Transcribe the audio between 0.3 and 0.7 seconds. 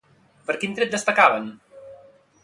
Per